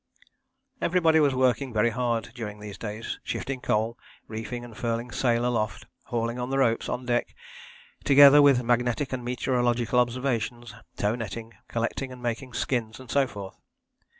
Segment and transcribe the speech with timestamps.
[0.81, 5.85] Everybody was working very hard during these days; shifting coal, reefing and furling sail aloft,
[6.05, 7.35] hauling on the ropes on deck,
[8.03, 13.55] together with magnetic and meteorological observations, tow netting, collecting and making skins and so forth.